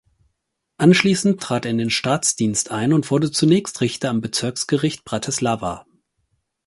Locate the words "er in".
1.65-1.77